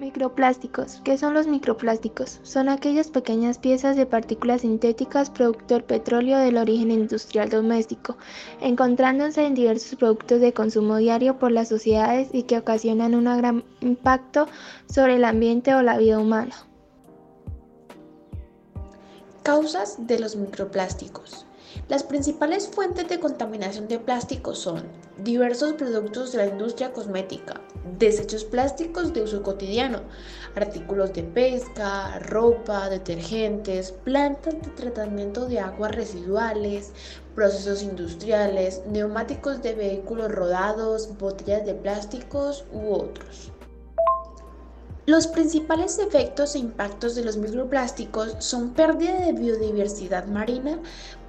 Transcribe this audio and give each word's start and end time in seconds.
Microplásticos. 0.00 1.00
¿Qué 1.02 1.18
son 1.18 1.34
los 1.34 1.48
microplásticos? 1.48 2.38
Son 2.44 2.68
aquellas 2.68 3.08
pequeñas 3.08 3.58
piezas 3.58 3.96
de 3.96 4.06
partículas 4.06 4.60
sintéticas 4.60 5.28
producto 5.28 5.74
del 5.74 5.82
petróleo 5.82 6.38
del 6.38 6.56
origen 6.56 6.92
industrial 6.92 7.48
doméstico, 7.48 8.16
encontrándose 8.60 9.44
en 9.44 9.56
diversos 9.56 9.98
productos 9.98 10.40
de 10.40 10.52
consumo 10.52 10.98
diario 10.98 11.40
por 11.40 11.50
las 11.50 11.68
sociedades 11.68 12.28
y 12.32 12.44
que 12.44 12.58
ocasionan 12.58 13.16
un 13.16 13.24
gran 13.24 13.64
impacto 13.80 14.46
sobre 14.88 15.16
el 15.16 15.24
ambiente 15.24 15.74
o 15.74 15.82
la 15.82 15.98
vida 15.98 16.20
humana. 16.20 16.54
Causas 19.42 20.06
de 20.06 20.20
los 20.20 20.36
microplásticos. 20.36 21.47
Las 21.86 22.02
principales 22.02 22.68
fuentes 22.68 23.08
de 23.08 23.20
contaminación 23.20 23.88
de 23.88 23.98
plástico 23.98 24.54
son 24.54 24.82
diversos 25.18 25.74
productos 25.74 26.32
de 26.32 26.38
la 26.38 26.46
industria 26.46 26.92
cosmética, 26.92 27.60
desechos 27.98 28.44
plásticos 28.44 29.14
de 29.14 29.22
uso 29.22 29.42
cotidiano, 29.42 30.02
artículos 30.54 31.12
de 31.12 31.22
pesca, 31.22 32.18
ropa, 32.18 32.90
detergentes, 32.90 33.92
plantas 33.92 34.54
de 34.60 34.70
tratamiento 34.70 35.46
de 35.46 35.60
aguas 35.60 35.94
residuales, 35.94 36.92
procesos 37.34 37.82
industriales, 37.82 38.82
neumáticos 38.86 39.62
de 39.62 39.74
vehículos 39.74 40.30
rodados, 40.32 41.16
botellas 41.16 41.64
de 41.64 41.74
plásticos 41.74 42.66
u 42.72 42.92
otros. 42.92 43.52
Los 45.08 45.26
principales 45.26 45.98
efectos 45.98 46.54
e 46.54 46.58
impactos 46.58 47.14
de 47.14 47.24
los 47.24 47.38
microplásticos 47.38 48.36
son 48.40 48.74
pérdida 48.74 49.14
de 49.14 49.32
biodiversidad 49.32 50.26
marina 50.26 50.78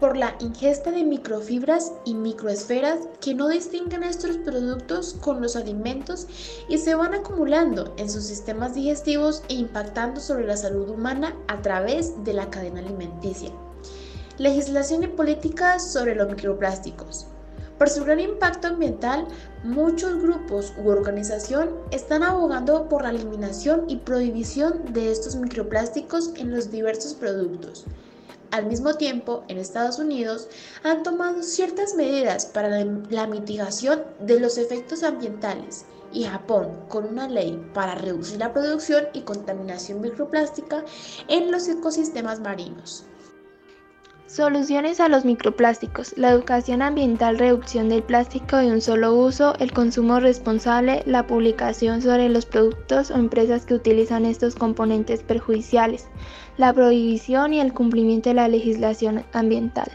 por 0.00 0.16
la 0.16 0.34
ingesta 0.40 0.90
de 0.90 1.04
microfibras 1.04 1.92
y 2.06 2.14
microesferas 2.14 3.00
que 3.20 3.34
no 3.34 3.48
distinguen 3.48 4.02
estos 4.02 4.38
productos 4.38 5.12
con 5.20 5.42
los 5.42 5.56
alimentos 5.56 6.26
y 6.70 6.78
se 6.78 6.94
van 6.94 7.12
acumulando 7.12 7.94
en 7.98 8.08
sus 8.08 8.24
sistemas 8.24 8.74
digestivos 8.74 9.42
e 9.50 9.56
impactando 9.56 10.22
sobre 10.22 10.46
la 10.46 10.56
salud 10.56 10.88
humana 10.88 11.36
a 11.46 11.60
través 11.60 12.24
de 12.24 12.32
la 12.32 12.48
cadena 12.48 12.80
alimenticia. 12.80 13.50
Legislación 14.38 15.02
y 15.02 15.08
políticas 15.08 15.92
sobre 15.92 16.14
los 16.14 16.28
microplásticos. 16.28 17.26
Por 17.78 17.90
su 17.90 18.04
gran 18.04 18.20
impacto 18.20 18.68
ambiental, 18.68 19.26
muchos 19.62 20.22
grupos 20.22 20.72
u 20.82 20.88
organizaciones 20.88 21.74
están 21.90 22.22
abogando 22.22 22.88
por 22.88 23.02
la 23.02 23.10
eliminación 23.10 23.84
y 23.88 23.96
prohibición 23.96 24.94
de 24.94 25.12
estos 25.12 25.36
microplásticos 25.36 26.30
en 26.36 26.50
los 26.52 26.70
diversos 26.70 27.12
productos. 27.12 27.84
Al 28.50 28.64
mismo 28.64 28.94
tiempo, 28.94 29.44
en 29.48 29.58
Estados 29.58 29.98
Unidos 29.98 30.48
han 30.84 31.02
tomado 31.02 31.42
ciertas 31.42 31.94
medidas 31.94 32.46
para 32.46 32.84
la 33.10 33.26
mitigación 33.26 34.04
de 34.20 34.40
los 34.40 34.56
efectos 34.56 35.02
ambientales 35.02 35.84
y 36.12 36.24
Japón 36.24 36.68
con 36.88 37.04
una 37.04 37.28
ley 37.28 37.62
para 37.74 37.96
reducir 37.96 38.38
la 38.38 38.54
producción 38.54 39.04
y 39.12 39.20
contaminación 39.22 40.00
microplástica 40.00 40.82
en 41.28 41.50
los 41.50 41.68
ecosistemas 41.68 42.40
marinos. 42.40 43.04
Soluciones 44.26 44.98
a 44.98 45.08
los 45.08 45.24
microplásticos. 45.24 46.12
La 46.18 46.30
educación 46.30 46.82
ambiental, 46.82 47.38
reducción 47.38 47.88
del 47.88 48.02
plástico 48.02 48.56
de 48.56 48.72
un 48.72 48.80
solo 48.80 49.14
uso, 49.14 49.54
el 49.60 49.72
consumo 49.72 50.18
responsable, 50.18 51.04
la 51.06 51.28
publicación 51.28 52.02
sobre 52.02 52.28
los 52.28 52.44
productos 52.44 53.12
o 53.12 53.14
empresas 53.14 53.66
que 53.66 53.74
utilizan 53.74 54.26
estos 54.26 54.56
componentes 54.56 55.22
perjudiciales, 55.22 56.08
la 56.56 56.72
prohibición 56.72 57.54
y 57.54 57.60
el 57.60 57.72
cumplimiento 57.72 58.30
de 58.30 58.34
la 58.34 58.48
legislación 58.48 59.24
ambiental. 59.32 59.92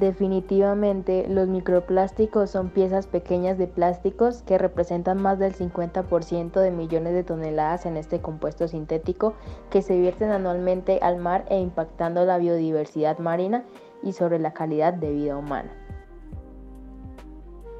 Definitivamente, 0.00 1.26
los 1.28 1.46
microplásticos 1.46 2.50
son 2.50 2.70
piezas 2.70 3.06
pequeñas 3.06 3.58
de 3.58 3.68
plásticos 3.68 4.42
que 4.42 4.58
representan 4.58 5.22
más 5.22 5.38
del 5.38 5.54
50% 5.54 6.60
de 6.60 6.70
millones 6.72 7.14
de 7.14 7.22
toneladas 7.22 7.86
en 7.86 7.96
este 7.96 8.20
compuesto 8.20 8.66
sintético 8.66 9.34
que 9.70 9.82
se 9.82 9.96
vierten 9.96 10.30
anualmente 10.30 10.98
al 11.00 11.18
mar 11.18 11.44
e 11.48 11.60
impactando 11.60 12.24
la 12.24 12.38
biodiversidad 12.38 13.18
marina 13.18 13.64
y 14.02 14.14
sobre 14.14 14.40
la 14.40 14.52
calidad 14.52 14.94
de 14.94 15.12
vida 15.12 15.36
humana. 15.36 15.70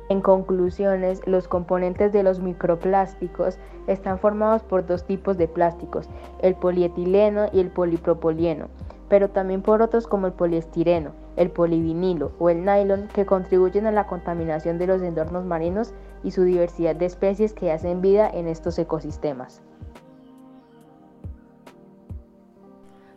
En 0.08 0.20
conclusiones, 0.20 1.26
los 1.26 1.48
componentes 1.48 2.12
de 2.12 2.22
los 2.22 2.38
microplásticos 2.38 3.58
están 3.88 4.18
formados 4.20 4.62
por 4.62 4.86
dos 4.86 5.04
tipos 5.04 5.36
de 5.36 5.48
plásticos, 5.48 6.08
el 6.42 6.54
polietileno 6.54 7.46
y 7.52 7.60
el 7.60 7.70
polipropileno, 7.70 8.68
pero 9.14 9.30
también 9.30 9.62
por 9.62 9.80
otros 9.80 10.08
como 10.08 10.26
el 10.26 10.32
poliestireno, 10.32 11.12
el 11.36 11.48
polivinilo 11.48 12.32
o 12.40 12.50
el 12.50 12.64
nylon 12.64 13.06
que 13.14 13.24
contribuyen 13.24 13.86
a 13.86 13.92
la 13.92 14.08
contaminación 14.08 14.76
de 14.76 14.88
los 14.88 15.02
entornos 15.02 15.44
marinos 15.44 15.94
y 16.24 16.32
su 16.32 16.42
diversidad 16.42 16.96
de 16.96 17.06
especies 17.06 17.52
que 17.52 17.70
hacen 17.70 18.00
vida 18.00 18.28
en 18.28 18.48
estos 18.48 18.76
ecosistemas. 18.76 19.62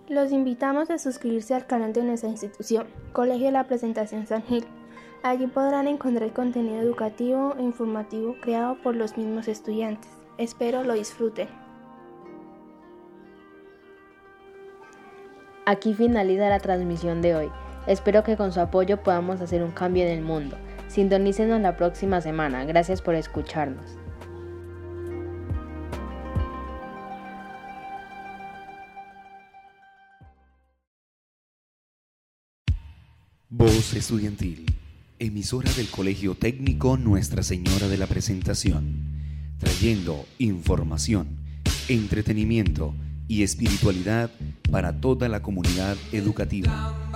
Los 0.08 0.32
invitamos 0.32 0.92
a 0.92 1.00
suscribirse 1.00 1.56
al 1.56 1.66
canal 1.66 1.94
de 1.94 2.04
nuestra 2.04 2.30
institución, 2.30 2.86
Colegio 3.12 3.48
de 3.48 3.54
la 3.54 3.64
Presentación 3.64 4.28
San 4.28 4.44
Gil. 4.44 4.66
Allí 5.24 5.48
podrán 5.48 5.88
encontrar 5.88 6.32
contenido 6.32 6.80
educativo 6.80 7.56
e 7.58 7.64
informativo 7.64 8.36
creado 8.40 8.78
por 8.84 8.96
los 8.96 9.18
mismos 9.18 9.48
estudiantes. 9.48 10.12
Espero 10.38 10.84
lo 10.84 10.94
disfruten. 10.94 11.48
Aquí 15.70 15.94
finaliza 15.94 16.48
la 16.48 16.62
transmisión 16.62 17.22
de 17.22 17.36
hoy. 17.36 17.50
Espero 17.88 18.24
que 18.24 18.38
con 18.38 18.54
su 18.54 18.62
apoyo 18.62 19.04
podamos 19.04 19.42
hacer 19.42 19.62
un 19.64 19.72
cambio 19.72 20.06
en 20.06 20.12
el 20.12 20.22
mundo. 20.22 20.58
Sintonícenos 20.88 21.60
la 21.60 21.76
próxima 21.76 22.22
semana. 22.22 22.64
Gracias 22.64 23.02
por 23.02 23.16
escucharnos. 23.16 23.98
Voz 33.50 33.94
Estudiantil, 33.94 34.74
emisora 35.20 35.70
del 35.74 35.90
Colegio 35.90 36.36
Técnico 36.36 36.96
Nuestra 36.96 37.44
Señora 37.44 37.90
de 37.90 37.98
la 37.98 38.08
Presentación, 38.08 39.58
trayendo 39.60 40.26
información, 40.40 41.28
entretenimiento, 41.90 42.94
y 43.28 43.44
espiritualidad 43.44 44.30
para 44.72 45.00
toda 45.00 45.28
la 45.30 45.42
comunidad 45.42 45.98
educativa. 46.12 47.07